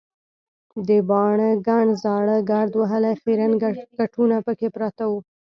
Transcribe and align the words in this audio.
د 0.87 0.89
باڼه 1.09 1.49
ګڼ 1.67 1.85
زاړه 2.03 2.37
ګرد 2.49 2.73
وهلي 2.79 3.13
خیرن 3.21 3.51
کټونه 3.97 4.35
پکې 4.45 4.67
پراته 4.75 5.03
وو. 5.09 5.19